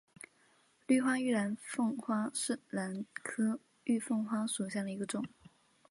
[0.87, 5.23] 绿花玉凤花为兰科玉凤花属下的一个种。